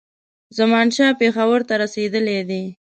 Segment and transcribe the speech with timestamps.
[0.57, 2.63] زمانشاه پېښور ته رسېدلی دی.